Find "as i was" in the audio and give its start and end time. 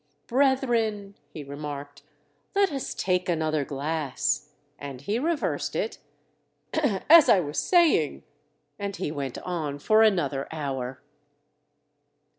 7.07-7.59